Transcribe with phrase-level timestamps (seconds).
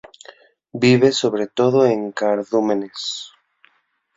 [0.73, 3.31] Vive sobre todo en cardúmenes.